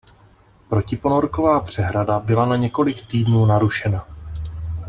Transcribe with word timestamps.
Protiponorková 0.69 1.59
přehrada 1.59 2.19
byla 2.19 2.45
na 2.45 2.55
několik 2.55 3.01
týdnů 3.07 3.45
narušena. 3.45 4.07